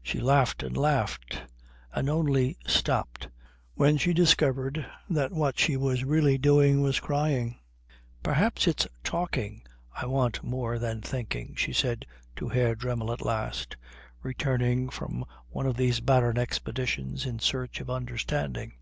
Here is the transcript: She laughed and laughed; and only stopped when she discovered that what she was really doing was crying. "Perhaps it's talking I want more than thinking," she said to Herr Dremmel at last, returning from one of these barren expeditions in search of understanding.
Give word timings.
She 0.00 0.20
laughed 0.20 0.62
and 0.62 0.74
laughed; 0.74 1.42
and 1.92 2.08
only 2.08 2.56
stopped 2.66 3.28
when 3.74 3.98
she 3.98 4.14
discovered 4.14 4.86
that 5.10 5.32
what 5.32 5.58
she 5.58 5.76
was 5.76 6.02
really 6.02 6.38
doing 6.38 6.80
was 6.80 6.98
crying. 6.98 7.58
"Perhaps 8.22 8.66
it's 8.66 8.86
talking 9.04 9.60
I 9.94 10.06
want 10.06 10.42
more 10.42 10.78
than 10.78 11.02
thinking," 11.02 11.54
she 11.56 11.74
said 11.74 12.06
to 12.36 12.48
Herr 12.48 12.74
Dremmel 12.74 13.12
at 13.12 13.20
last, 13.20 13.76
returning 14.22 14.88
from 14.88 15.26
one 15.50 15.66
of 15.66 15.76
these 15.76 16.00
barren 16.00 16.38
expeditions 16.38 17.26
in 17.26 17.38
search 17.38 17.78
of 17.82 17.90
understanding. 17.90 18.72